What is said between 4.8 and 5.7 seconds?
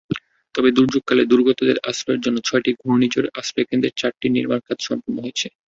সম্পন্ন হয়েছে।